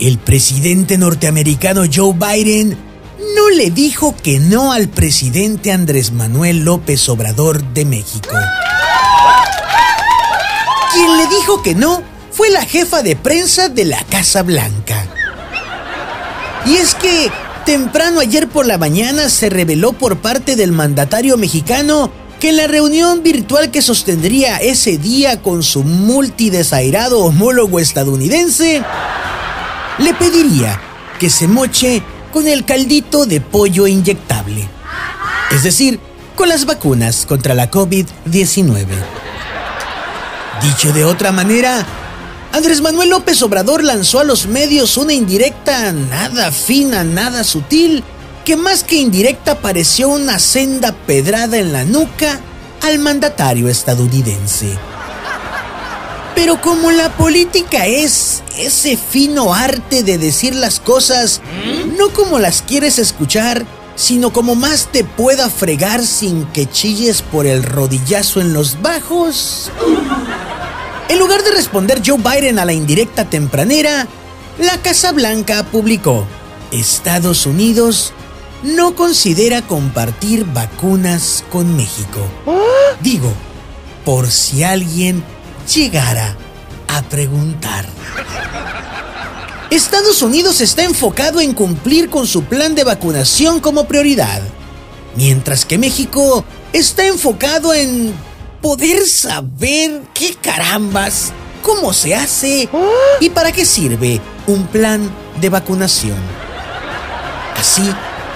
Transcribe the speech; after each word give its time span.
El 0.00 0.16
presidente 0.18 0.96
norteamericano 0.96 1.82
Joe 1.92 2.14
Biden 2.14 2.70
no 3.36 3.50
le 3.50 3.70
dijo 3.70 4.16
que 4.16 4.40
no 4.40 4.72
al 4.72 4.88
presidente 4.88 5.72
Andrés 5.72 6.10
Manuel 6.10 6.64
López 6.64 7.06
Obrador 7.10 7.62
de 7.74 7.84
México. 7.84 8.30
Quien 10.94 11.16
le 11.18 11.26
dijo 11.26 11.62
que 11.62 11.74
no 11.74 12.02
fue 12.30 12.48
la 12.48 12.64
jefa 12.64 13.02
de 13.02 13.14
prensa 13.14 13.68
de 13.68 13.84
la 13.84 14.02
Casa 14.04 14.42
Blanca. 14.42 15.06
Y 16.64 16.76
es 16.76 16.94
que 16.94 17.30
temprano 17.66 18.20
ayer 18.20 18.48
por 18.48 18.66
la 18.66 18.78
mañana 18.78 19.28
se 19.28 19.50
reveló 19.50 19.92
por 19.92 20.16
parte 20.16 20.56
del 20.56 20.72
mandatario 20.72 21.36
mexicano 21.36 22.10
que 22.40 22.48
en 22.48 22.56
la 22.56 22.66
reunión 22.66 23.22
virtual 23.22 23.70
que 23.70 23.82
sostendría 23.82 24.56
ese 24.56 24.96
día 24.96 25.42
con 25.42 25.62
su 25.62 25.84
multidesairado 25.84 27.20
homólogo 27.20 27.78
estadounidense, 27.78 28.82
le 30.00 30.14
pediría 30.14 30.80
que 31.18 31.30
se 31.30 31.46
moche 31.46 32.02
con 32.32 32.46
el 32.46 32.64
caldito 32.64 33.26
de 33.26 33.40
pollo 33.40 33.86
inyectable. 33.86 34.68
Es 35.50 35.62
decir, 35.62 36.00
con 36.34 36.48
las 36.48 36.64
vacunas 36.64 37.26
contra 37.26 37.54
la 37.54 37.70
COVID-19. 37.70 38.86
Dicho 40.62 40.92
de 40.92 41.04
otra 41.04 41.32
manera, 41.32 41.84
Andrés 42.52 42.80
Manuel 42.80 43.10
López 43.10 43.42
Obrador 43.42 43.84
lanzó 43.84 44.20
a 44.20 44.24
los 44.24 44.46
medios 44.46 44.96
una 44.96 45.12
indirecta 45.12 45.92
nada 45.92 46.50
fina, 46.50 47.04
nada 47.04 47.44
sutil, 47.44 48.02
que 48.44 48.56
más 48.56 48.84
que 48.84 48.96
indirecta 48.96 49.60
pareció 49.60 50.08
una 50.08 50.38
senda 50.38 50.92
pedrada 50.92 51.58
en 51.58 51.72
la 51.72 51.84
nuca 51.84 52.40
al 52.82 52.98
mandatario 52.98 53.68
estadounidense. 53.68 54.89
Pero 56.34 56.60
como 56.60 56.90
la 56.90 57.10
política 57.16 57.86
es 57.86 58.42
ese 58.56 58.96
fino 58.96 59.54
arte 59.54 60.02
de 60.02 60.18
decir 60.18 60.54
las 60.54 60.80
cosas, 60.80 61.40
no 61.98 62.10
como 62.10 62.38
las 62.38 62.62
quieres 62.62 62.98
escuchar, 62.98 63.66
sino 63.96 64.32
como 64.32 64.54
más 64.54 64.88
te 64.90 65.04
pueda 65.04 65.50
fregar 65.50 66.02
sin 66.02 66.46
que 66.46 66.66
chilles 66.66 67.22
por 67.22 67.46
el 67.46 67.62
rodillazo 67.62 68.40
en 68.40 68.52
los 68.52 68.80
bajos. 68.80 69.70
En 71.08 71.18
lugar 71.18 71.42
de 71.42 71.50
responder 71.50 72.00
Joe 72.04 72.18
Biden 72.18 72.58
a 72.58 72.64
la 72.64 72.72
indirecta 72.72 73.24
tempranera, 73.24 74.06
la 74.58 74.78
Casa 74.78 75.12
Blanca 75.12 75.64
publicó, 75.64 76.26
Estados 76.70 77.46
Unidos 77.46 78.12
no 78.62 78.94
considera 78.94 79.62
compartir 79.62 80.44
vacunas 80.44 81.44
con 81.50 81.76
México. 81.76 82.20
Digo, 83.00 83.32
por 84.04 84.30
si 84.30 84.62
alguien 84.62 85.24
llegara 85.74 86.36
a 86.88 87.02
preguntar. 87.02 87.86
Estados 89.70 90.20
Unidos 90.22 90.60
está 90.60 90.82
enfocado 90.82 91.40
en 91.40 91.54
cumplir 91.54 92.10
con 92.10 92.26
su 92.26 92.42
plan 92.42 92.74
de 92.74 92.82
vacunación 92.82 93.60
como 93.60 93.84
prioridad, 93.84 94.42
mientras 95.14 95.64
que 95.64 95.78
México 95.78 96.44
está 96.72 97.06
enfocado 97.06 97.72
en 97.72 98.12
poder 98.60 99.06
saber 99.06 100.02
qué 100.12 100.34
carambas, 100.34 101.32
cómo 101.62 101.92
se 101.92 102.14
hace 102.14 102.68
y 103.20 103.30
para 103.30 103.52
qué 103.52 103.64
sirve 103.64 104.20
un 104.48 104.66
plan 104.66 105.08
de 105.40 105.48
vacunación. 105.48 106.18
Así, 107.56 107.88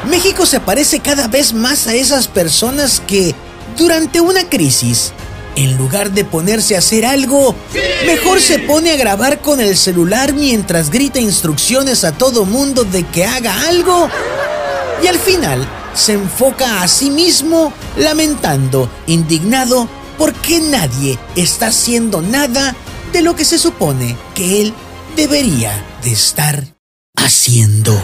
México 0.08 0.46
se 0.46 0.60
parece 0.60 1.00
cada 1.00 1.26
vez 1.26 1.52
más 1.52 1.88
a 1.88 1.94
esas 1.94 2.28
personas 2.28 3.02
que, 3.04 3.34
durante 3.76 4.20
una 4.20 4.48
crisis, 4.48 5.12
en 5.56 5.76
lugar 5.76 6.12
de 6.12 6.24
ponerse 6.24 6.74
a 6.74 6.78
hacer 6.78 7.04
algo, 7.04 7.54
mejor 8.06 8.40
se 8.40 8.58
pone 8.58 8.90
a 8.90 8.96
grabar 8.96 9.40
con 9.40 9.60
el 9.60 9.76
celular 9.76 10.32
mientras 10.32 10.90
grita 10.90 11.20
instrucciones 11.20 12.04
a 12.04 12.12
todo 12.12 12.44
mundo 12.44 12.84
de 12.84 13.04
que 13.04 13.24
haga 13.24 13.68
algo. 13.68 14.08
Y 15.02 15.06
al 15.06 15.18
final 15.18 15.66
se 15.94 16.14
enfoca 16.14 16.82
a 16.82 16.88
sí 16.88 17.10
mismo 17.10 17.72
lamentando, 17.96 18.90
indignado, 19.06 19.88
porque 20.18 20.60
nadie 20.60 21.18
está 21.36 21.68
haciendo 21.68 22.22
nada 22.22 22.74
de 23.12 23.22
lo 23.22 23.36
que 23.36 23.44
se 23.44 23.58
supone 23.58 24.16
que 24.34 24.62
él 24.62 24.74
debería 25.16 25.72
de 26.02 26.12
estar 26.12 26.64
haciendo. 27.16 28.00